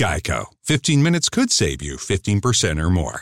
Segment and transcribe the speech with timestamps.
[0.00, 0.50] Geico.
[0.62, 3.18] 15 minutes could save you 15% or more.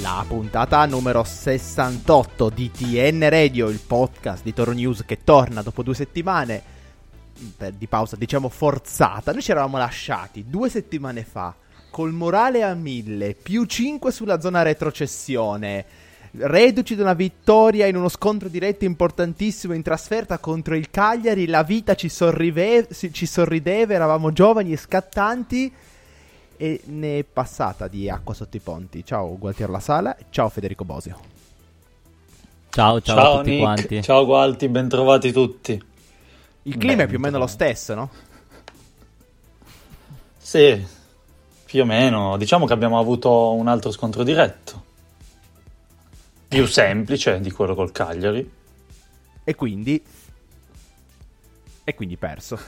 [0.00, 5.84] La puntata numero 68 di TN Radio, il podcast di Toro News che torna dopo
[5.84, 6.72] due settimane
[7.76, 9.32] di pausa, diciamo forzata.
[9.32, 11.54] Noi ci eravamo lasciati due settimane fa
[11.92, 15.84] col morale a mille, più 5 sulla zona retrocessione,
[16.32, 21.46] reduci da una vittoria in uno scontro diretto importantissimo in trasferta contro il Cagliari.
[21.46, 25.72] La vita ci, sorrive- ci sorrideva, eravamo giovani e scattanti.
[26.56, 29.04] E ne è passata di acqua sotto i ponti.
[29.04, 31.18] Ciao Gualtier La Sala, ciao Federico Bosio.
[32.70, 34.02] Ciao, ciao, Ciao, a tutti Nick, quanti.
[34.02, 35.82] ciao Gualti, bentrovati tutti.
[36.62, 38.10] Il clima Beh, è più o meno lo stesso, no?
[40.38, 40.84] Sì,
[41.72, 42.36] più o meno.
[42.36, 44.84] Diciamo che abbiamo avuto un altro scontro diretto.
[46.46, 48.46] Più semplice di quello col Cagliari.
[49.42, 50.04] E quindi.
[51.82, 52.58] E quindi perso.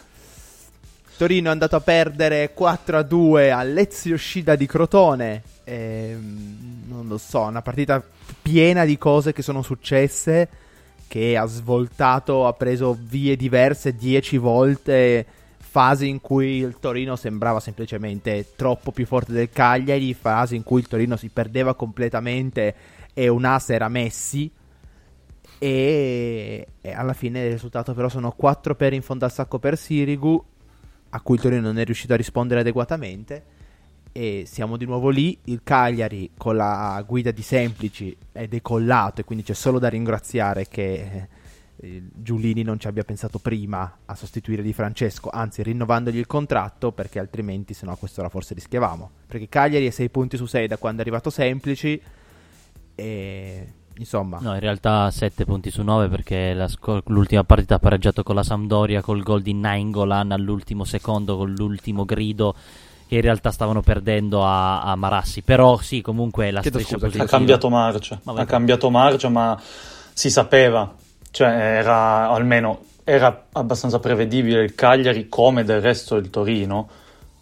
[1.19, 5.43] Torino è andato a perdere 4 a 2 all'Ezio Scida di Crotone.
[5.65, 8.03] Ehm, non lo so, una partita
[8.41, 10.49] piena di cose che sono successe.
[11.07, 15.27] Che ha svoltato, ha preso vie diverse 10 volte.
[15.75, 20.15] Fasi in cui il Torino sembrava semplicemente troppo più forte del Cagliari.
[20.15, 22.77] Fasi in cui il Torino si perdeva completamente
[23.13, 24.49] e un asse era Messi.
[25.59, 29.77] E, e alla fine il risultato però sono 4 per in fondo al sacco per
[29.77, 30.45] Sirigu
[31.11, 33.45] a cui il Torino non è riuscito a rispondere adeguatamente
[34.13, 39.25] e siamo di nuovo lì il Cagliari con la guida di Semplici è decollato e
[39.25, 41.29] quindi c'è solo da ringraziare che
[42.15, 47.19] Giulini non ci abbia pensato prima a sostituire Di Francesco anzi rinnovandogli il contratto perché
[47.19, 50.77] altrimenti se no a quest'ora forse rischiavamo perché Cagliari è 6 punti su 6 da
[50.77, 52.01] quando è arrivato Semplici
[52.95, 57.79] e insomma No, in realtà 7 punti su 9 perché la sco- l'ultima partita ha
[57.79, 62.55] pareggiato con la Sampdoria col gol di Nainggolan all'ultimo secondo con l'ultimo grido
[63.07, 65.43] che in realtà stavano perdendo a, a Marassi.
[65.43, 67.25] Però sì, comunque la Chiedo scusa, posizione.
[67.25, 68.21] Ha cambiato marcia.
[68.23, 68.33] Ma.
[68.33, 69.61] Ha cambiato marcia, ma
[70.13, 70.95] si sapeva.
[71.35, 76.89] Cioè, era almeno era abbastanza prevedibile il Cagliari, come del resto il Torino.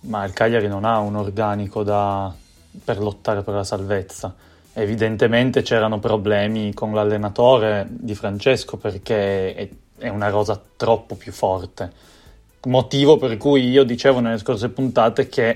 [0.04, 2.34] Ma il Cagliari non ha un organico da-
[2.82, 4.34] per lottare per la salvezza.
[4.72, 11.92] Evidentemente c'erano problemi con l'allenatore di Francesco perché è, è una rosa troppo più forte.
[12.62, 15.54] Motivo per cui io dicevo nelle scorse puntate che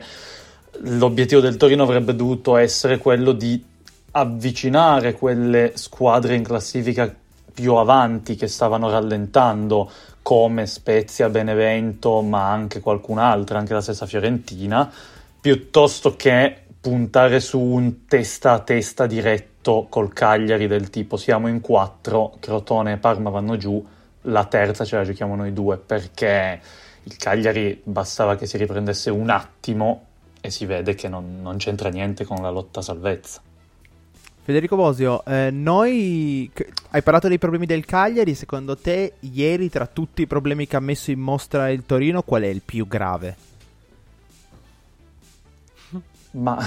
[0.81, 3.65] l'obiettivo del Torino avrebbe dovuto essere quello di
[4.11, 7.13] avvicinare quelle squadre in classifica
[7.57, 9.91] più avanti che stavano rallentando
[10.21, 14.93] come Spezia, Benevento, ma anche qualcun'altra, anche la stessa Fiorentina,
[15.41, 21.63] piuttosto che puntare su un testa a testa diretto col Cagliari del tipo siamo in
[21.63, 23.83] quattro, Crotone e Parma vanno giù,
[24.23, 26.61] la terza ce la giochiamo noi due perché
[27.05, 30.05] il Cagliari bastava che si riprendesse un attimo
[30.43, 33.41] e si vede che non, non c'entra niente con la lotta a salvezza.
[34.47, 36.49] Federico Bosio, eh, noi
[36.91, 40.81] hai parlato dei problemi del Cagliari, secondo te ieri tra tutti i problemi che ha
[40.81, 43.37] messo in mostra il Torino qual è il più grave?
[46.31, 46.65] Ma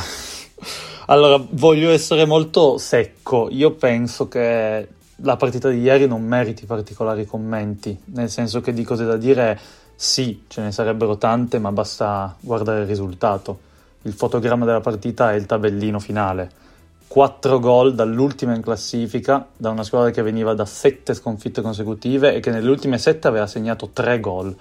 [1.06, 3.48] allora voglio essere molto secco.
[3.50, 8.84] Io penso che la partita di ieri non meriti particolari commenti, nel senso che di
[8.84, 9.58] cose da dire
[9.96, 13.58] sì, ce ne sarebbero tante, ma basta guardare il risultato.
[14.02, 16.68] Il fotogramma della partita è il tabellino finale.
[17.10, 22.40] 4 gol dall'ultima in classifica, da una squadra che veniva da 7 sconfitte consecutive e
[22.40, 24.56] che nelle ultime 7 aveva segnato 3 gol.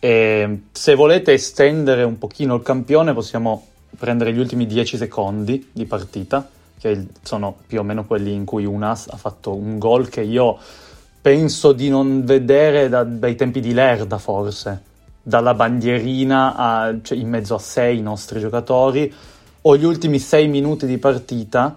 [0.00, 5.84] E se volete estendere un pochino il campione, possiamo prendere gli ultimi 10 secondi di
[5.84, 6.48] partita,
[6.80, 10.58] che sono più o meno quelli in cui Unas ha fatto un gol che io
[11.20, 14.82] penso di non vedere da- dai tempi di Lerda, forse.
[15.22, 19.14] Dalla bandierina a- cioè, in mezzo a sei nostri giocatori,
[19.62, 21.76] o gli ultimi 6 minuti di partita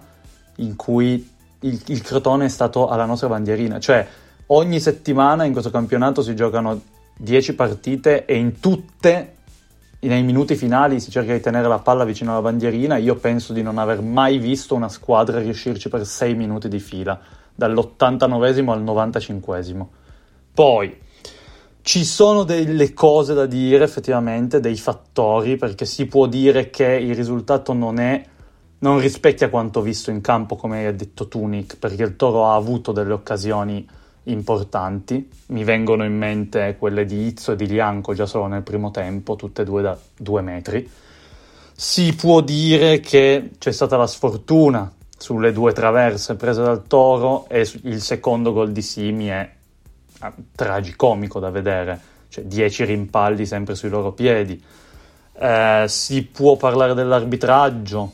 [0.56, 3.78] in cui il, il Crotone è stato alla nostra bandierina.
[3.78, 4.06] Cioè,
[4.46, 6.80] ogni settimana in questo campionato si giocano
[7.16, 9.32] 10 partite e in tutte
[10.00, 13.62] nei minuti finali si cerca di tenere la palla vicino alla bandierina, io penso di
[13.62, 17.18] non aver mai visto una squadra riuscirci per 6 minuti di fila,
[17.54, 19.86] dall'89 al 95.
[20.52, 20.96] Poi
[21.86, 27.14] ci sono delle cose da dire effettivamente, dei fattori, perché si può dire che il
[27.14, 28.24] risultato non è
[28.78, 32.56] non rispecchia quanto visto in campo, come hai detto tu Nick, perché il Toro ha
[32.56, 33.86] avuto delle occasioni
[34.24, 35.30] importanti.
[35.46, 39.36] Mi vengono in mente quelle di Izzo e di Lianco già solo nel primo tempo,
[39.36, 40.90] tutte e due da due metri.
[41.72, 47.60] Si può dire che c'è stata la sfortuna sulle due traverse prese dal Toro e
[47.84, 49.55] il secondo gol di Simi è
[50.54, 54.62] tragicomico da vedere, cioè 10 rimpalli sempre sui loro piedi.
[55.38, 58.12] Eh, si può parlare dell'arbitraggio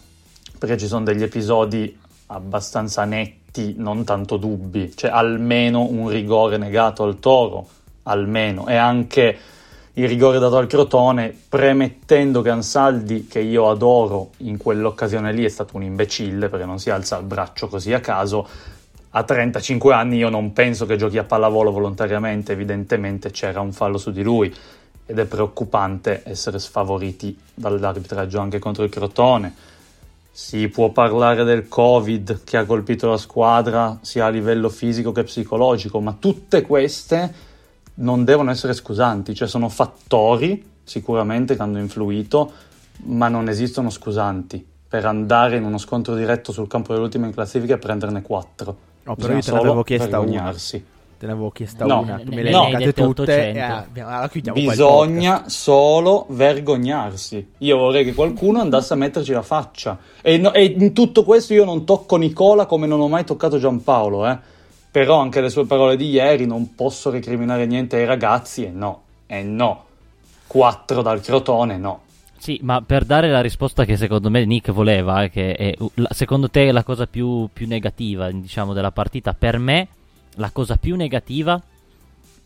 [0.59, 6.57] perché ci sono degli episodi abbastanza netti netti, non tanto dubbi, cioè almeno un rigore
[6.57, 7.67] negato al Toro,
[8.05, 9.39] almeno, e anche
[9.95, 15.49] il rigore dato al Crotone, premettendo che Ansaldi, che io adoro in quell'occasione lì, è
[15.49, 18.49] stato un imbecille perché non si alza il braccio così a caso.
[19.15, 23.99] A 35 anni io non penso che giochi a pallavolo volontariamente, evidentemente c'era un fallo
[23.99, 24.55] su di lui
[25.05, 29.71] ed è preoccupante essere sfavoriti dall'arbitraggio anche contro il Crotone
[30.35, 35.25] si può parlare del Covid che ha colpito la squadra sia a livello fisico che
[35.25, 37.35] psicologico, ma tutte queste
[37.97, 42.51] non devono essere scusanti, cioè sono fattori sicuramente che hanno influito,
[43.05, 47.75] ma non esistono scusanti per andare in uno scontro diretto sul campo dell'ultima in classifica
[47.75, 48.91] e prenderne quattro.
[49.05, 50.55] No, però io te l'avevo chiesta una.
[51.23, 55.45] Te ne avevo chiesta no, una, tu me le hai no, tutte e ah, Bisogna
[55.47, 57.53] solo vergognarsi.
[57.59, 59.99] Io vorrei che qualcuno andasse a metterci la faccia.
[60.21, 63.59] E, no, e, in tutto questo io non tocco Nicola come non ho mai toccato
[63.59, 64.39] Giampaolo, eh.
[64.91, 69.03] Però anche le sue parole di ieri non posso recriminare niente ai ragazzi e no,
[69.27, 69.85] e no.
[70.49, 72.01] Quattro dal Crotone, no.
[72.43, 75.77] Sì, ma per dare la risposta che secondo me Nick voleva, che è
[76.09, 79.87] secondo te la cosa più, più negativa, diciamo, della partita, per me
[80.35, 81.63] la cosa più negativa,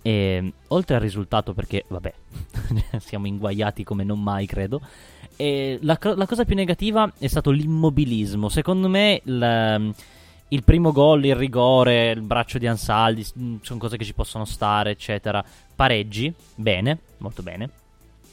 [0.03, 2.13] è, oltre al risultato, perché vabbè,
[3.01, 4.83] siamo inguaiati come non mai, credo.
[5.39, 8.51] La, la, cosa più negativa è stato l'immobilismo.
[8.51, 9.81] Secondo me, la,
[10.49, 13.25] il primo gol, il rigore, il braccio di Ansaldi,
[13.63, 15.43] sono cose che ci possono stare, eccetera.
[15.75, 17.71] Pareggi, bene, molto bene.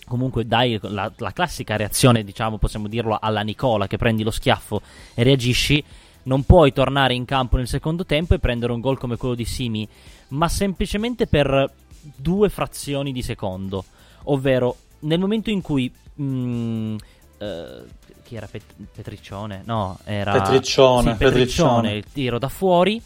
[0.06, 4.82] Comunque dai la, la classica reazione, diciamo, possiamo dirlo, alla Nicola, che prendi lo schiaffo
[5.14, 5.84] e reagisci
[6.24, 9.46] non puoi tornare in campo nel secondo tempo e prendere un gol come quello di
[9.46, 9.88] Simi,
[10.30, 11.72] ma semplicemente per
[12.16, 13.84] due frazioni di secondo.
[14.24, 15.92] Ovvero, nel momento in cui...
[16.16, 16.96] Mh, mm,
[17.40, 17.84] eh,
[18.24, 19.64] chi era Pet- Petriccione?
[19.66, 20.32] No, era...
[20.32, 23.02] Petriccione, sì, Petriccione, il tiro da fuori.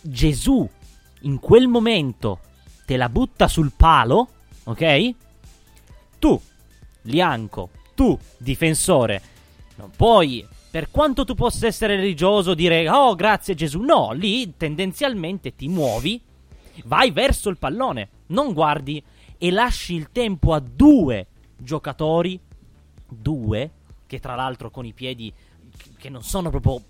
[0.00, 0.68] Gesù,
[1.22, 2.38] in quel momento,
[2.86, 4.28] te la butta sul palo,
[4.64, 5.14] ok?
[6.22, 6.40] Tu,
[7.02, 9.20] Lianco, tu, difensore,
[9.74, 15.56] non puoi per quanto tu possa essere religioso, dire oh grazie Gesù, no, lì tendenzialmente
[15.56, 16.22] ti muovi,
[16.84, 19.02] vai verso il pallone, non guardi
[19.36, 21.26] e lasci il tempo a due
[21.56, 22.38] giocatori,
[23.08, 23.70] due,
[24.06, 25.32] che tra l'altro con i piedi
[25.98, 26.80] che non sono proprio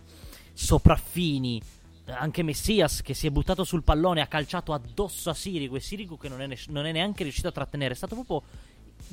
[0.52, 1.58] sopraffini,
[2.04, 6.18] anche Messias che si è buttato sul pallone ha calciato addosso a Sirigu e Sirigu
[6.18, 8.42] che non è, ne- non è neanche riuscito a trattenere, è stato proprio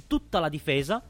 [0.08, 1.02] tutta la difesa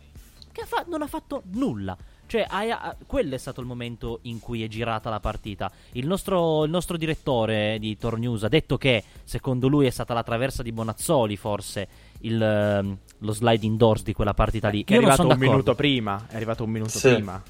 [0.52, 1.98] che fa- non ha fatto nulla.
[2.30, 2.70] Cioè, hai,
[3.08, 5.72] quello è stato il momento in cui è girata la partita.
[5.94, 10.22] Il nostro, il nostro direttore di Tornews ha detto che, secondo lui, è stata la
[10.22, 11.88] traversa di Bonazzoli, forse,
[12.20, 14.84] il, ehm, lo slide indoors di quella partita lì.
[14.84, 15.52] Che io è arrivato un d'accordo.
[15.52, 16.26] minuto prima.
[16.30, 17.14] È arrivato un minuto sì.
[17.16, 17.42] prima.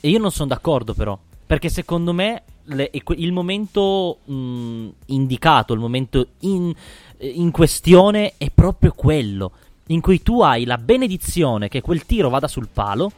[0.00, 1.18] E io non sono d'accordo, però.
[1.44, 6.72] Perché secondo me le, il momento mh, indicato, il momento in,
[7.18, 9.52] in questione è proprio quello.
[9.90, 13.10] In cui tu hai la benedizione che quel tiro vada sul palo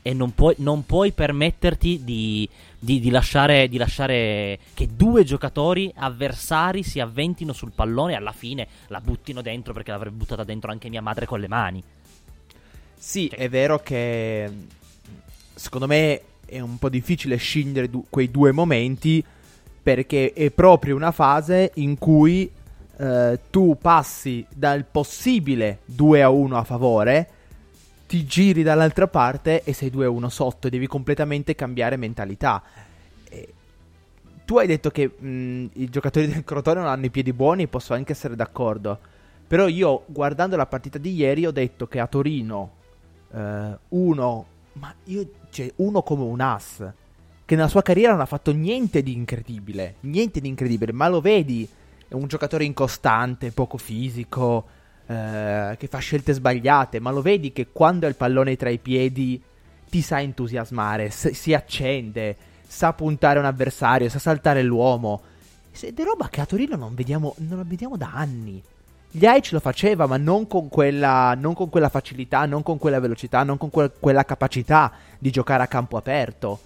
[0.00, 5.90] e non puoi, non puoi permetterti di, di, di, lasciare, di, lasciare, che due giocatori
[5.96, 10.70] avversari si avventino sul pallone e alla fine la buttino dentro perché l'avrebbe buttata dentro
[10.70, 11.82] anche mia madre con le mani.
[12.96, 14.50] Sì, è vero che
[15.54, 19.24] secondo me è un po' difficile scindere du- quei due momenti
[19.82, 22.50] perché è proprio una fase in cui
[22.96, 27.28] eh, tu passi dal possibile 2 a 1 a favore
[28.06, 32.62] ti giri dall'altra parte e sei 2-1 sotto e devi completamente cambiare mentalità.
[33.28, 33.52] E
[34.44, 37.94] tu hai detto che mh, i giocatori del Crotone non hanno i piedi buoni, posso
[37.94, 38.98] anche essere d'accordo.
[39.46, 42.72] Però io, guardando la partita di ieri, ho detto che a Torino
[43.32, 46.84] eh, uno, ma io, cioè, uno come un as,
[47.44, 51.20] che nella sua carriera non ha fatto niente di incredibile, niente di incredibile, ma lo
[51.20, 51.68] vedi,
[52.16, 54.66] un giocatore incostante, poco fisico,
[55.06, 58.78] eh, che fa scelte sbagliate, ma lo vedi che quando ha il pallone tra i
[58.78, 59.42] piedi
[59.90, 65.20] ti sa entusiasmare, s- si accende, sa puntare un avversario, sa saltare l'uomo.
[65.78, 68.62] Ed è roba che a Torino non vediamo, non vediamo da anni.
[69.10, 72.98] Gli Aic lo faceva, ma non con, quella, non con quella facilità, non con quella
[72.98, 76.60] velocità, non con que- quella capacità di giocare a campo aperto.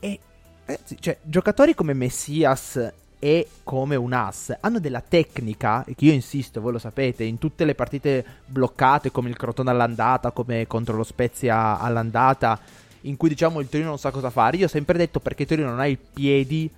[0.00, 0.18] E
[0.66, 6.60] ragazzi, cioè, giocatori come Messias e come un as hanno della tecnica, che io insisto,
[6.60, 11.04] voi lo sapete, in tutte le partite bloccate come il Crotone all'andata, come contro lo
[11.04, 12.58] Spezia all'andata,
[13.02, 14.56] in cui diciamo il Torino non sa cosa fare.
[14.56, 16.70] Io ho sempre detto perché Torino non ha i piedi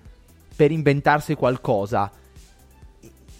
[0.55, 2.11] per inventarsi qualcosa.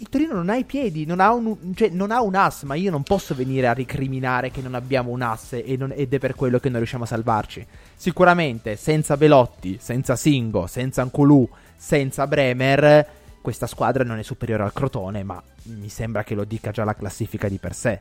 [0.01, 2.73] Il Torino non ha i piedi, non ha un, cioè, non ha un as, ma
[2.73, 6.57] io non posso venire a ricriminare che non abbiamo un as ed è per quello
[6.57, 7.63] che non riusciamo a salvarci.
[7.95, 13.07] Sicuramente senza Belotti, senza Singo, senza Anculù, senza Bremer,
[13.41, 16.95] questa squadra non è superiore al Crotone, ma mi sembra che lo dica già la
[16.95, 17.99] classifica di per sé.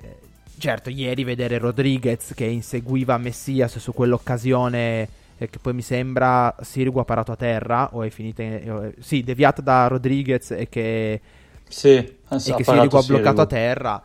[0.00, 0.16] Eh,
[0.56, 6.98] certo, ieri vedere Rodriguez che inseguiva Messias su quell'occasione eh, che poi mi sembra Sirigu
[6.98, 11.20] ha parato a terra o è finita in, eh, sì, deviata da Rodriguez e che,
[11.66, 14.02] Sì, e che Sirigu ha bloccato a terra.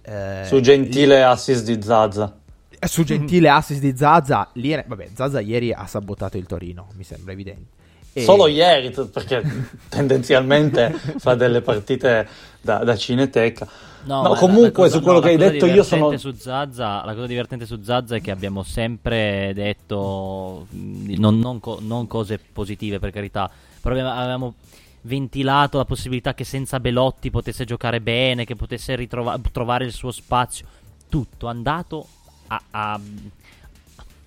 [0.00, 2.34] Eh, Su gentile assist di Zaza.
[2.80, 7.32] su gentile assist di Zaza, lì, vabbè, Zaza ieri ha sabotato il Torino, mi sembra
[7.32, 7.78] evidente.
[8.12, 8.22] E...
[8.22, 9.42] Solo ieri, perché
[9.88, 12.26] tendenzialmente fa delle partite
[12.60, 13.66] da, da cineteca.
[14.04, 17.14] No, No, comunque, cosa- su quello no, che hai detto, io sono- Su Zazza, la
[17.14, 22.98] cosa divertente su Zazza è che abbiamo sempre detto non, non co- non cose positive,
[22.98, 23.50] per carità,
[23.80, 24.54] però abbiamo, avevamo
[25.02, 30.10] ventilato la possibilità che senza Belotti potesse giocare bene, che potesse ritrova- trovare il suo
[30.10, 30.66] spazio.
[31.08, 32.06] Tutto andato
[32.48, 33.00] a, a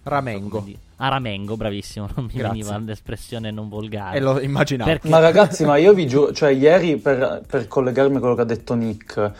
[0.03, 0.65] Ramengo.
[0.97, 2.07] a Ramengo, bravissimo.
[2.15, 2.49] Non mi Grazie.
[2.49, 4.17] veniva l'espressione non volgare.
[4.17, 4.89] E lo immaginavo.
[4.89, 8.41] Perché- Ma ragazzi, ma io vi giuro, cioè ieri per, per collegarmi a quello che
[8.41, 9.31] ha detto Nick,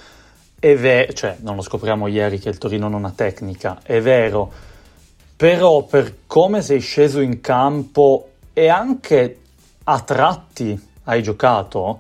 [0.59, 4.51] è vero, cioè non lo scopriamo ieri che il Torino non ha tecnica, è vero,
[5.35, 9.39] però per come sei sceso in campo e anche
[9.83, 11.99] a tratti hai giocato,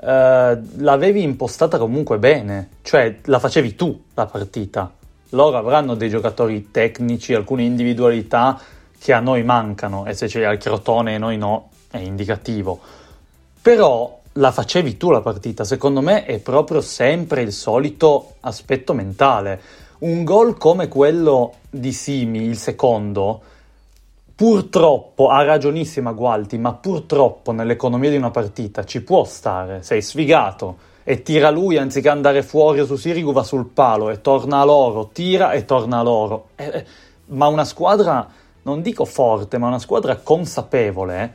[0.00, 4.90] eh, l'avevi impostata comunque bene, cioè la facevi tu la partita.
[5.30, 8.60] Loro avranno dei giocatori tecnici, alcune individualità
[8.98, 12.78] che a noi mancano e se ha il Crotone e noi no, è indicativo.
[13.62, 19.60] Però la facevi tu la partita, secondo me è proprio sempre il solito aspetto mentale.
[20.00, 23.42] Un gol come quello di Simi, il secondo,
[24.40, 30.78] purtroppo, ha ragionissima Gualti, ma purtroppo nell'economia di una partita ci può stare, sei sfigato
[31.04, 34.64] e tira lui anziché andare fuori o su Sirigu va sul palo e torna a
[34.64, 36.48] loro, tira e torna a loro.
[36.56, 36.86] Eh, eh,
[37.26, 38.26] ma una squadra,
[38.62, 41.34] non dico forte, ma una squadra consapevole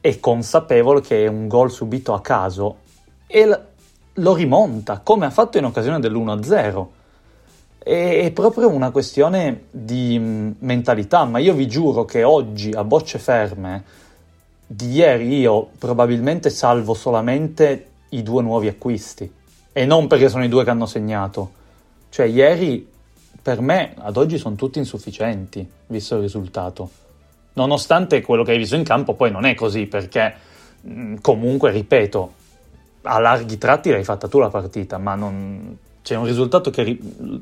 [0.00, 2.76] è consapevole che è un gol subito a caso
[3.26, 3.66] e l-
[4.14, 6.86] lo rimonta, come ha fatto in occasione dell'1-0.
[7.78, 13.18] È, proprio una questione di mh, mentalità, ma io vi giuro che oggi a bocce
[13.18, 13.84] ferme,
[14.66, 19.32] di ieri io probabilmente salvo solamente i due nuovi acquisti
[19.72, 21.52] e non perché sono i due che hanno segnato.
[22.10, 22.86] Cioè ieri
[23.40, 26.90] per me ad oggi sono tutti insufficienti, visto il risultato.
[27.54, 30.34] Nonostante quello che hai visto in campo poi non è così, perché
[30.82, 32.32] mh, comunque, ripeto,
[33.02, 35.78] a larghi tratti l'hai fatta tu la partita, ma non...
[36.08, 36.98] c'è un risultato che,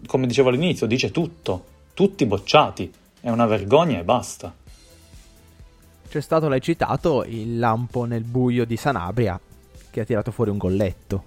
[0.08, 1.66] come dicevo all'inizio, dice tutto.
[1.94, 2.92] Tutti bocciati.
[3.20, 4.52] È una vergogna e basta.
[6.08, 9.38] C'è stato, l'hai citato, il lampo nel buio di Sanabria
[9.88, 11.25] che ha tirato fuori un golletto.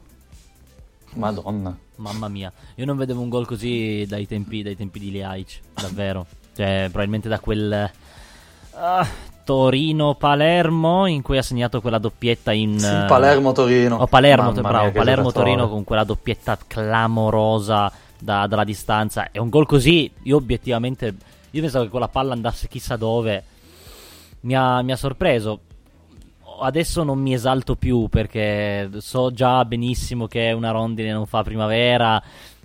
[1.13, 1.77] Madonna.
[1.95, 6.25] Mamma mia, io non vedevo un gol così dai tempi, dai tempi di Liaic, davvero.
[6.53, 7.89] Cioè, probabilmente da quel
[8.71, 9.07] ah,
[9.49, 12.77] Torino-Palermo in cui ha segnato quella doppietta in...
[12.77, 13.95] Sì, eh, Palermo-Torino.
[13.95, 19.31] Oh, Palermo, Mamma bravo, Palermo-Torino con quella doppietta clamorosa da- dalla distanza.
[19.31, 21.15] E un gol così, io obiettivamente,
[21.49, 23.43] io pensavo che quella palla andasse chissà dove.
[24.41, 25.61] Mi ha, mi ha sorpreso.
[26.61, 32.21] Adesso non mi esalto più perché so già benissimo che una rondine non fa primavera.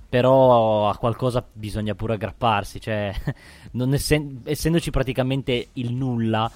[0.07, 2.79] Però a qualcosa bisogna pure aggrapparsi.
[2.79, 3.11] Cioè,
[3.73, 6.49] non essen- essendoci praticamente il nulla,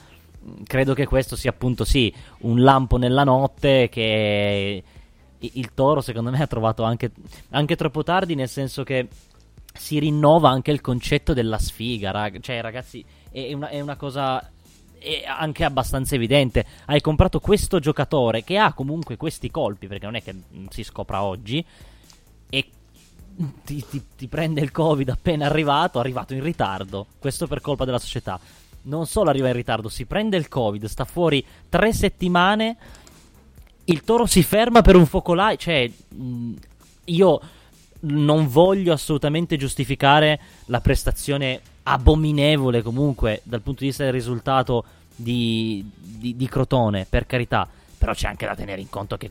[0.64, 4.82] credo che questo sia appunto sì un lampo nella notte che
[5.38, 7.12] il toro secondo me ha trovato anche,
[7.50, 9.08] anche troppo tardi nel senso che
[9.72, 14.50] si rinnova anche il concetto della sfiga rag- cioè ragazzi è una, è una cosa
[14.98, 16.66] è anche abbastanza evidente.
[16.86, 20.34] Hai comprato questo giocatore che ha comunque questi colpi perché non è che
[20.70, 21.64] si scopra oggi
[22.50, 22.70] e
[23.64, 27.06] ti, ti- ti prende il covid appena arrivato arrivato in ritardo.
[27.18, 28.38] Questo per colpa della società
[28.82, 32.76] non solo arriva in ritardo, si prende il Covid, sta fuori tre settimane.
[33.84, 35.56] Il toro si ferma per un focolaio.
[35.56, 36.52] Cioè, mh,
[37.06, 37.40] io
[38.00, 45.84] non voglio assolutamente giustificare la prestazione abominevole comunque dal punto di vista del risultato di,
[45.94, 47.66] di, di Crotone, per carità,
[47.96, 49.30] però c'è anche da tenere in conto che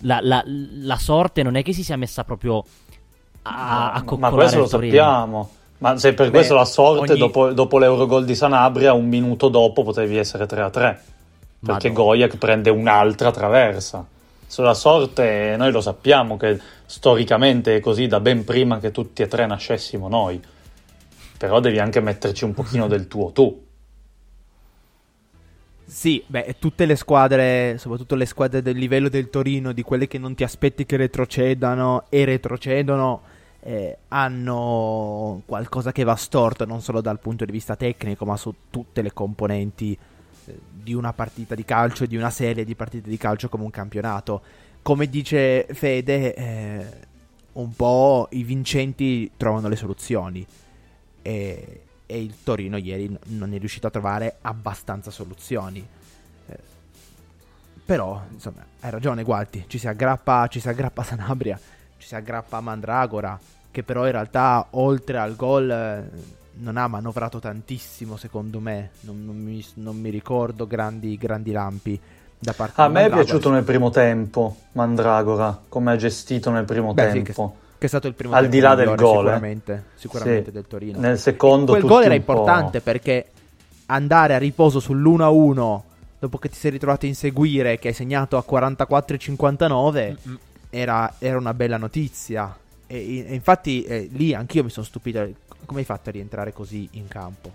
[0.00, 2.64] la, la, la sorte non è che si sia messa proprio
[3.42, 5.50] a, a Ma questo lo sappiamo.
[5.84, 7.20] Ma se per Beh, questo la sorte, ogni...
[7.20, 11.02] dopo, dopo l'Eurogol di Sanabria, un minuto dopo potevi essere 3 a 3.
[11.60, 14.06] Perché Goyak prende un'altra traversa.
[14.46, 19.28] Sulla sorte noi lo sappiamo che storicamente è così da ben prima che tutti e
[19.28, 20.40] tre nascessimo noi.
[21.36, 23.62] Però devi anche metterci un pochino del tuo tu.
[25.84, 30.16] Sì, beh, tutte le squadre, soprattutto le squadre del livello del Torino, di quelle che
[30.16, 33.22] non ti aspetti che retrocedano e retrocedono,
[33.64, 38.54] eh, hanno qualcosa che va storto, non solo dal punto di vista tecnico, ma su
[38.70, 39.98] tutte le componenti
[40.46, 43.70] eh, di una partita di calcio di una serie di partite di calcio come un
[43.70, 44.42] campionato.
[44.82, 46.86] Come dice Fede, eh,
[47.52, 50.46] un po' i vincenti trovano le soluzioni.
[51.22, 55.86] E e il Torino ieri non è riuscito a trovare abbastanza soluzioni.
[56.46, 56.58] Eh,
[57.84, 61.58] però, insomma, hai ragione Gualti, ci si aggrappa, ci si aggrappa Sanabria,
[62.04, 63.38] ci si aggrappa a Mandragora,
[63.70, 66.02] che però in realtà oltre al gol eh,
[66.56, 71.98] non ha manovrato tantissimo secondo me, non, non, mi, non mi, ricordo grandi, grandi lampi.
[72.38, 76.92] Da parte a me è piaciuto nel primo tempo Mandragora, come ha gestito nel primo
[76.92, 77.54] Beh, tempo.
[77.56, 80.52] Sì, che è stato il primo al di là del gol sicuramente, sicuramente sì.
[80.52, 83.26] del Torino nel secondo quel gol era importante perché
[83.86, 85.80] andare a riposo sull'1-1
[86.18, 90.16] dopo che ti sei ritrovato a inseguire che hai segnato a 44 59
[90.74, 92.56] era, era, una bella notizia.
[92.86, 95.26] E, e infatti eh, lì anch'io mi sono stupito.
[95.64, 97.50] Come hai fatto a rientrare così in campo?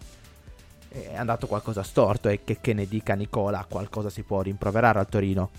[0.87, 5.07] È andato qualcosa storto e che, che ne dica Nicola qualcosa si può rimproverare al
[5.07, 5.49] Torino.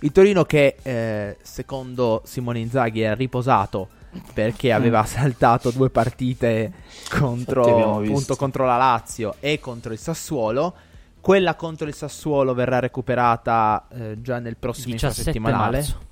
[0.00, 3.88] Il Torino che eh, secondo Simone Inzaghi era riposato
[4.34, 6.72] perché aveva saltato due partite
[7.08, 10.74] contro, appunto, contro la Lazio e contro il Sassuolo.
[11.20, 16.07] Quella contro il Sassuolo verrà recuperata eh, già nel prossimo settimanale.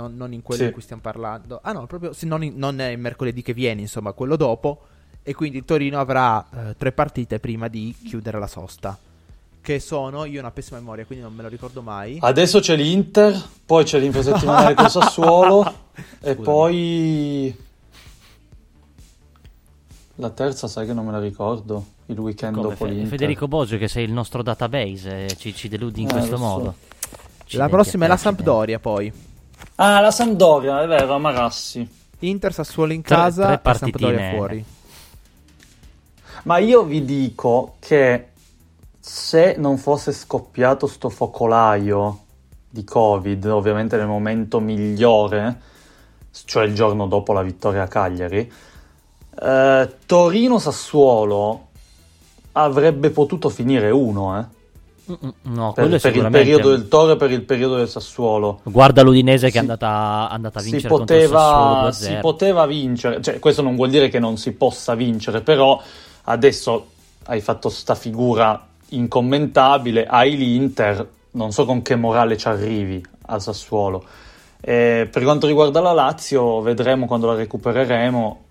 [0.00, 0.66] Non, non, in quello sì.
[0.68, 1.60] in cui stiamo parlando.
[1.62, 4.82] Ah no, proprio sì, non, in, non, è il mercoledì che viene, insomma, quello dopo.
[5.22, 8.98] E quindi il Torino avrà eh, tre partite prima di chiudere la sosta
[9.62, 12.16] che sono, io ho una pessima memoria, quindi non me lo ricordo mai.
[12.18, 15.74] Adesso c'è l'Inter, poi c'è l'infrasettimanale con Sassuolo
[16.20, 17.54] e poi
[20.20, 23.08] la terza sai che non me la ricordo, il weekend Come dopo Fe- l'Inter.
[23.08, 26.74] Federico Boggio che sei il nostro database, eh, ci, ci, deludi in eh, questo modo.
[27.46, 27.56] So.
[27.58, 29.12] La prossima è la Sampdoria poi.
[29.76, 31.88] Ah, la Sampdoria, è vero, Marassi.
[32.20, 34.64] Inter, Sassuolo in casa tre, tre Sampdoria fuori.
[36.44, 38.28] Ma io vi dico che
[38.98, 42.18] se non fosse scoppiato sto focolaio
[42.68, 45.60] di Covid, ovviamente nel momento migliore,
[46.44, 48.52] cioè il giorno dopo la vittoria a Cagliari,
[49.42, 51.68] eh, Torino-Sassuolo
[52.52, 54.44] avrebbe potuto finire uno, eh.
[55.42, 58.60] No, per, per il periodo del Toro e per il periodo del Sassuolo.
[58.64, 63.38] Guarda l'Udinese si, che è andata, andata a vincere si poteva, si poteva vincere, cioè,
[63.38, 65.80] questo non vuol dire che non si possa vincere, però
[66.24, 66.86] adesso
[67.24, 73.40] hai fatto sta figura incommentabile, hai l'Inter, non so con che morale ci arrivi al
[73.40, 74.04] Sassuolo.
[74.60, 78.44] E per quanto riguarda la Lazio, vedremo quando la recupereremo.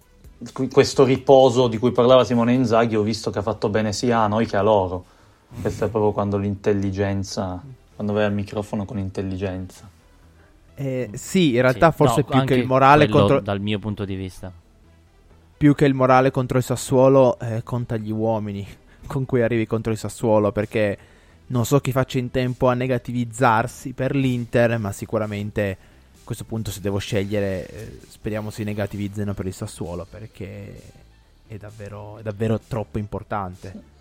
[0.72, 4.28] Questo riposo di cui parlava Simone Inzaghi, ho visto che ha fatto bene sia a
[4.28, 5.04] noi che a loro.
[5.62, 7.62] Questo è proprio quando l'intelligenza,
[7.96, 9.90] quando vai al microfono con intelligenza.
[10.76, 13.40] Eh, sì, in realtà sì, forse no, più che il morale contro...
[13.42, 14.52] Dal mio punto di vista.
[15.58, 18.66] Più che il morale contro il Sassuolo, eh, conta gli uomini
[19.06, 20.98] con cui arrivi contro il Sassuolo perché
[21.48, 25.78] non so chi faccia in tempo a negativizzarsi per l'Inter, ma sicuramente
[26.14, 30.82] a questo punto se devo scegliere eh, speriamo si negativizzino per il Sassuolo perché
[31.48, 33.98] è davvero, è davvero troppo importante.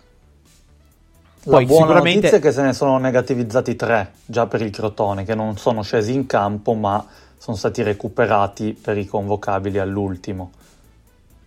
[1.43, 2.15] La Poi, buona sicuramente...
[2.15, 5.83] notizia è che se ne sono negativizzati tre già per il Crotone, che non sono
[5.83, 7.05] scesi in campo ma
[7.37, 10.51] sono stati recuperati per i convocabili all'ultimo.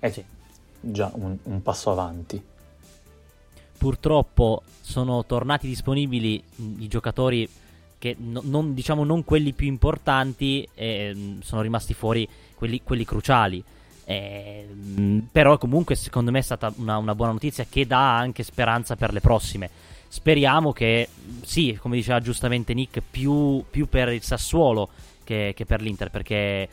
[0.01, 0.25] E eh sì,
[0.81, 2.43] già un, un passo avanti.
[3.77, 6.43] Purtroppo sono tornati disponibili
[6.79, 7.49] i giocatori
[7.99, 13.63] che no, non, diciamo non quelli più importanti eh, sono rimasti fuori quelli, quelli cruciali
[14.05, 14.69] eh,
[15.31, 19.12] però comunque secondo me è stata una, una, buona notizia che dà anche speranza per
[19.12, 19.71] le prossime
[20.09, 21.09] speriamo che
[21.43, 24.88] sì come diceva giustamente Nick più, più per il Sassuolo
[25.23, 26.69] che, che per l'Inter perché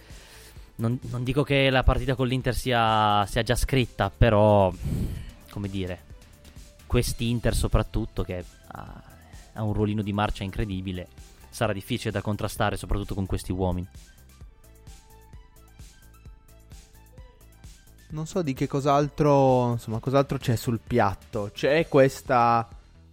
[0.76, 4.74] non, non, dico che la partita con l'Inter sia, sia già scritta però
[5.52, 6.08] come dire
[6.89, 9.02] questi Inter soprattutto che ha,
[9.54, 11.08] ha un ruolino di marcia incredibile,
[11.50, 13.88] sarà difficile da contrastare soprattutto con questi uomini.
[18.12, 21.50] Non so di che cos'altro, insomma, cos'altro c'è sul piatto.
[21.54, 22.67] C'è questa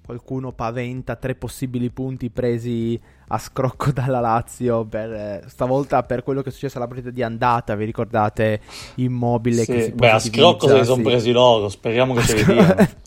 [0.07, 6.43] qualcuno paventa tre possibili punti presi a scrocco dalla Lazio per, eh, stavolta per quello
[6.43, 8.61] che è successo alla partita di andata vi ricordate
[8.97, 12.37] Immobile sì, che si beh a scrocco se li sono presi loro speriamo che ce
[12.37, 12.75] li diano.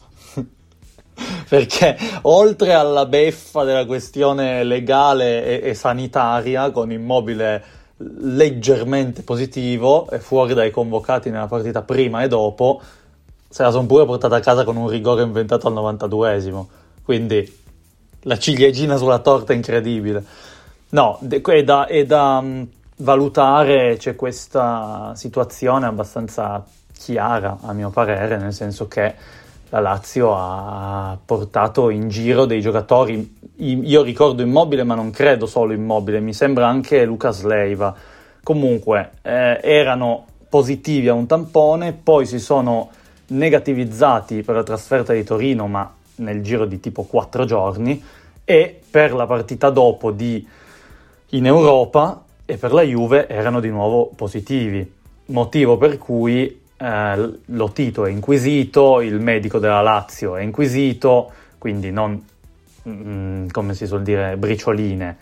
[1.50, 10.20] Perché oltre alla beffa della questione legale e, e sanitaria con Immobile leggermente positivo e
[10.20, 12.82] fuori dai convocati nella partita prima e dopo
[13.50, 16.66] se la sono pure portata a casa con un rigore inventato al 92esimo
[17.04, 17.58] quindi
[18.22, 20.24] la ciliegina sulla torta è incredibile.
[20.90, 26.66] No, è da, è da um, valutare, c'è questa situazione abbastanza
[26.98, 29.16] chiara, a mio parere, nel senso che
[29.70, 35.74] la Lazio ha portato in giro dei giocatori, io ricordo Immobile ma non credo solo
[35.74, 37.96] Immobile, mi sembra anche Lucas Leiva,
[38.44, 42.90] comunque eh, erano positivi a un tampone, poi si sono
[43.28, 48.04] negativizzati per la trasferta di Torino ma nel giro di tipo 4 giorni
[48.44, 50.46] e per la partita dopo di,
[51.30, 54.92] in Europa e per la Juve erano di nuovo positivi,
[55.26, 61.92] motivo per cui eh, lo Tito è inquisito, il medico della Lazio è inquisito, quindi
[61.92, 62.24] non,
[62.88, 65.18] mm, come si suol dire, bricioline.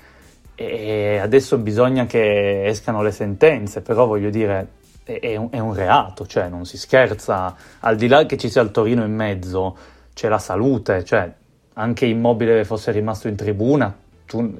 [0.53, 4.67] E adesso bisogna che escano le sentenze, però voglio dire,
[5.03, 8.71] è è un reato, cioè non si scherza, al di là che ci sia il
[8.71, 9.77] Torino in mezzo,
[10.13, 11.31] c'è la salute, cioè
[11.73, 14.59] anche Immobile fosse rimasto in tribuna, tu,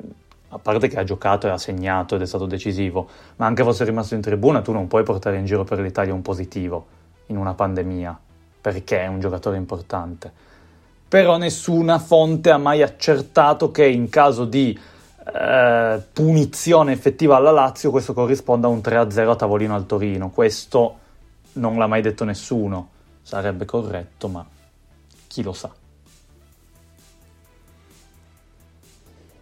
[0.50, 3.84] a parte che ha giocato e ha segnato ed è stato decisivo, ma anche fosse
[3.84, 6.86] rimasto in tribuna, tu non puoi portare in giro per l'Italia un positivo
[7.28, 8.18] in una pandemia,
[8.62, 10.32] perché è un giocatore importante.
[11.08, 14.78] Però nessuna fonte ha mai accertato che in caso di
[15.34, 20.30] eh, punizione effettiva alla Lazio questo corrisponda a un 3-0 a tavolino al Torino.
[20.30, 21.00] Questo
[21.54, 22.90] non l'ha mai detto nessuno,
[23.22, 24.46] sarebbe corretto, ma
[25.28, 25.72] chi lo sa.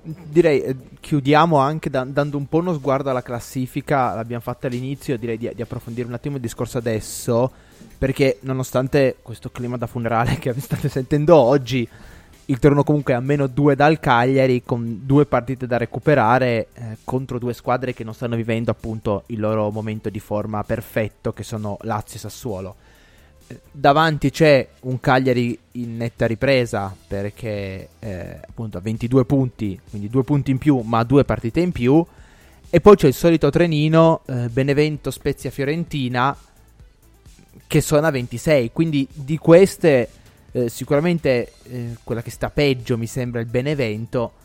[0.05, 5.17] Direi eh, chiudiamo anche da, dando un po' uno sguardo alla classifica, l'abbiamo fatta all'inizio,
[5.17, 7.51] direi di, di, approfondire un attimo il discorso adesso,
[7.97, 11.87] perché nonostante questo clima da funerale che state sentendo oggi,
[12.47, 16.97] il Torino comunque è a meno due dal Cagliari, con due partite da recuperare eh,
[17.03, 21.43] contro due squadre che non stanno vivendo appunto il loro momento di forma perfetto, che
[21.43, 22.75] sono Lazio e Sassuolo
[23.71, 30.23] davanti c'è un Cagliari in netta ripresa perché eh, appunto ha 22 punti, quindi due
[30.23, 32.03] punti in più, ma due partite in più.
[32.69, 36.35] E poi c'è il solito trenino eh, Benevento Spezia Fiorentina
[37.67, 38.71] che sono a 26.
[38.71, 40.09] Quindi di queste
[40.51, 44.43] eh, sicuramente eh, quella che sta peggio mi sembra il Benevento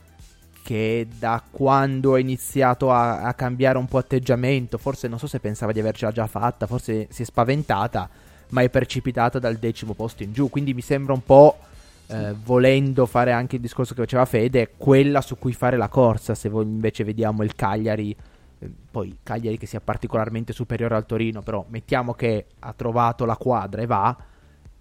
[0.62, 5.40] che da quando ha iniziato a, a cambiare un po' atteggiamento, forse non so se
[5.40, 8.08] pensava di avercela già fatta, forse si è spaventata
[8.50, 10.48] ma è precipitata dal decimo posto in giù.
[10.48, 11.58] Quindi mi sembra un po',
[12.06, 16.34] eh, volendo fare anche il discorso che faceva Fede, quella su cui fare la corsa.
[16.34, 18.14] Se voi invece vediamo il Cagliari,
[18.58, 23.36] eh, poi Cagliari che sia particolarmente superiore al Torino, però mettiamo che ha trovato la
[23.36, 24.16] quadra e va,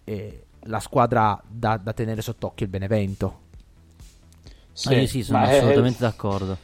[0.04, 3.48] e la squadra da, da tenere sott'occhio il Benevento.
[4.72, 6.02] Sì, ah, sì sono assolutamente è...
[6.02, 6.58] d'accordo.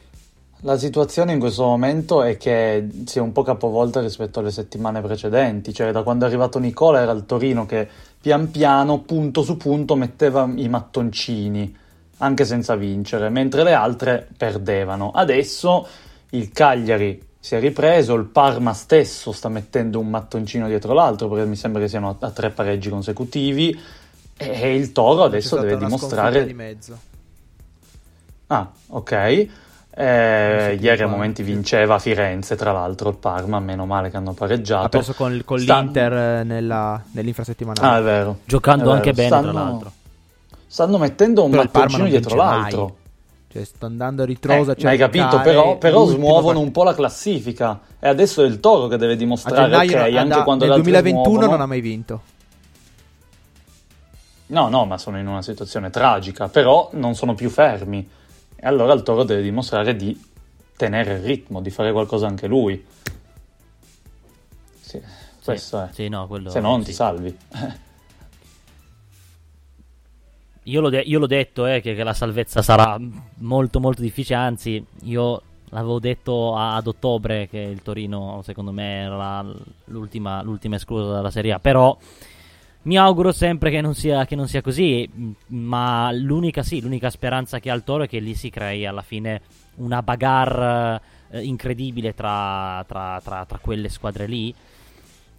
[0.60, 5.02] La situazione in questo momento è che si è un po' capovolta rispetto alle settimane
[5.02, 7.86] precedenti, cioè da quando è arrivato Nicola era il Torino che
[8.20, 11.76] pian piano, punto su punto, metteva i mattoncini,
[12.18, 15.10] anche senza vincere, mentre le altre perdevano.
[15.10, 15.86] Adesso
[16.30, 21.44] il Cagliari si è ripreso, il Parma stesso sta mettendo un mattoncino dietro l'altro, perché
[21.44, 23.78] mi sembra che siano a, tre pareggi consecutivi,
[24.36, 26.44] e il Toro adesso deve dimostrare...
[26.46, 26.98] Di mezzo.
[28.48, 29.48] Ah, ok.
[29.98, 34.34] Eh, ieri a momenti vinceva a Firenze, tra l'altro, il Parma, meno male che hanno
[34.34, 34.84] pareggiato.
[34.84, 35.84] Ha perso con, con Stan...
[35.84, 37.88] l'Inter eh, nella, nell'infrasettimanale.
[37.88, 38.38] Ah, è vero.
[38.44, 39.16] Giocando è anche vero.
[39.16, 39.92] bene, stanno, tra l'altro.
[40.66, 42.82] Stanno mettendo un mattoncino dietro l'altro.
[42.82, 42.92] Mai.
[43.52, 44.76] Cioè, sta andando a ritroso.
[44.76, 47.80] Eh, hai capito, però, però smuovono un po' la classifica.
[47.98, 51.50] E adesso è il Toro che deve dimostrare, ok, anche and- quando nel 2021 smuovono...
[51.52, 52.20] non ha mai vinto.
[54.48, 58.06] No, no, ma sono in una situazione tragica, però non sono più fermi.
[58.66, 60.20] E allora il Toro deve dimostrare di
[60.76, 62.84] tenere il ritmo, di fare qualcosa anche lui.
[64.80, 65.00] Sì,
[65.44, 65.88] questo è.
[65.92, 66.86] Sì, no, quello, Se no non sì.
[66.86, 67.38] ti salvi.
[70.64, 72.98] io, l'ho de- io l'ho, detto eh, che, che, la salvezza sarà
[73.36, 79.02] molto molto difficile, anzi io l'avevo detto a- ad ottobre che il Torino secondo me
[79.02, 79.44] era
[79.84, 81.96] l'ultima, l'ultima esclusa dalla Serie A, però
[82.86, 85.08] mi auguro sempre che non, sia, che non sia così,
[85.48, 89.02] ma l'unica, sì, l'unica speranza che ha il Toro è che lì si crei alla
[89.02, 89.40] fine
[89.76, 94.54] una bagarre eh, incredibile tra, tra, tra, tra, quelle squadre lì.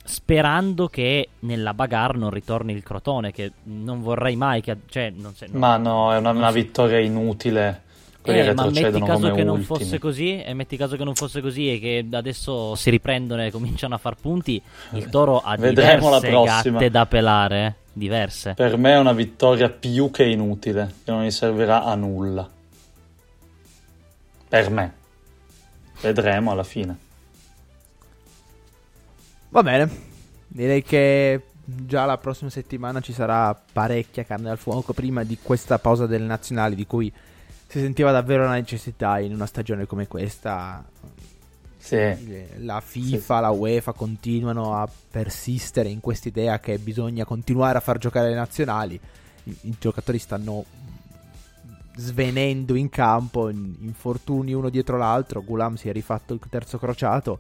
[0.04, 4.78] sperando che nella bagarre non ritorni il Crotone, che non vorrei mai che...
[4.86, 7.84] Cioè, non se, no, Ma no, è una, una vittoria inutile.
[8.28, 11.16] Quelli eh, ma metti caso come che non fosse così, e metti caso che non
[11.16, 14.62] fosse così e che adesso si riprendono e cominciano a far punti,
[14.92, 16.78] il Toro ha Vedremo la diverse prossima.
[16.78, 17.74] gatte da pelare, eh?
[17.94, 18.54] diverse.
[18.54, 22.50] Per me è una vittoria più che inutile, che non gli servirà a nulla.
[24.50, 24.94] Per me.
[26.02, 26.98] Vedremo alla fine.
[29.50, 29.90] Va bene,
[30.50, 35.80] direi che già la prossima settimana ci sarà parecchia carne al fuoco prima di questa
[35.80, 37.12] pausa delle nazionali di cui
[37.68, 40.84] si sentiva davvero la necessità in una stagione come questa.
[41.78, 42.46] Sì.
[42.58, 48.30] La FIFA, la UEFA continuano a persistere in quest'idea che bisogna continuare a far giocare
[48.30, 49.00] le nazionali.
[49.44, 50.66] I, i giocatori stanno
[51.98, 55.44] svenendo in campo, in- infortuni uno dietro l'altro.
[55.44, 57.40] Gulam si è rifatto il terzo crociato,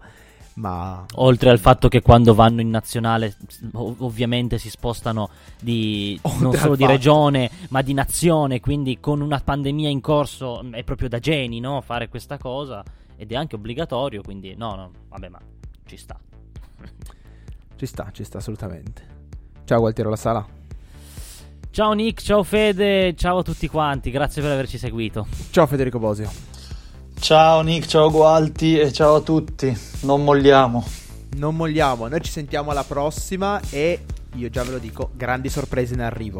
[0.57, 3.35] ma Oltre al fatto che quando vanno in nazionale
[3.73, 6.91] ov- ovviamente si spostano di, non solo di fatto.
[6.93, 11.59] regione ma di nazione, quindi con una pandemia in corso mh, è proprio da geni
[11.59, 11.81] no?
[11.81, 12.83] fare questa cosa
[13.15, 15.39] ed è anche obbligatorio, quindi no, no, vabbè ma
[15.85, 16.19] ci sta.
[17.75, 19.15] ci sta, ci sta assolutamente.
[19.65, 20.45] Ciao Gualtiero La Sala.
[21.69, 25.27] Ciao Nick, ciao Fede, ciao a tutti quanti, grazie per averci seguito.
[25.51, 26.56] Ciao Federico Bosio.
[27.19, 29.75] Ciao Nick, ciao Gualti e ciao a tutti.
[30.01, 30.85] Non molliamo.
[31.37, 35.95] Non molliamo, noi ci sentiamo alla prossima e io già ve lo dico, grandi sorprese
[35.95, 36.39] in arrivo.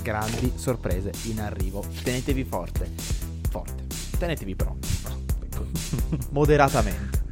[0.00, 1.84] Grandi sorprese in arrivo.
[2.02, 2.90] Tenetevi forte.
[3.50, 3.86] Forte.
[4.16, 4.88] Tenetevi pronti.
[6.30, 7.24] Moderatamente.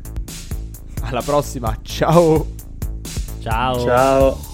[1.03, 2.47] Alla prossima, ciao.
[3.41, 3.85] Ciao.
[3.85, 4.53] Ciao.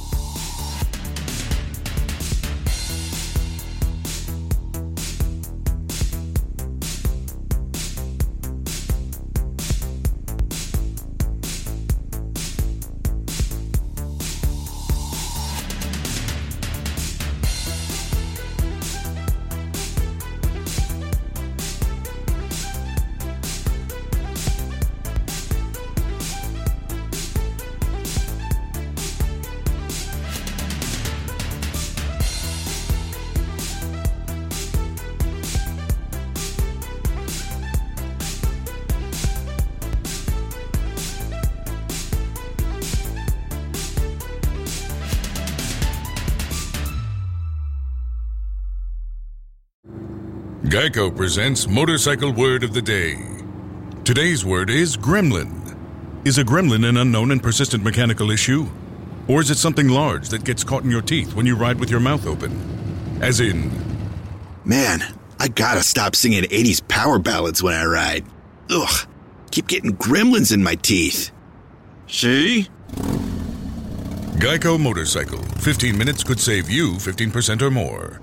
[50.80, 53.18] Geico presents Motorcycle Word of the Day.
[54.02, 55.76] Today's word is gremlin.
[56.26, 58.66] Is a gremlin an unknown and persistent mechanical issue?
[59.28, 61.90] Or is it something large that gets caught in your teeth when you ride with
[61.90, 63.18] your mouth open?
[63.20, 63.70] As in,
[64.64, 65.02] Man,
[65.38, 68.24] I gotta stop singing 80s power ballads when I ride.
[68.70, 69.06] Ugh,
[69.50, 71.30] keep getting gremlins in my teeth.
[72.06, 72.68] See?
[74.38, 75.42] Geico Motorcycle.
[75.58, 78.22] 15 minutes could save you 15% or more.